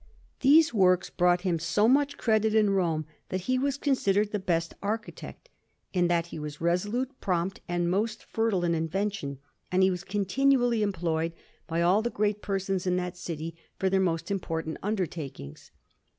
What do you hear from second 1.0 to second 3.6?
brought him so much credit in Rome, that he